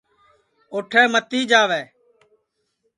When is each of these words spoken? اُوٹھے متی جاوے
اُوٹھے 0.73 1.01
متی 1.11 1.39
جاوے 1.49 1.81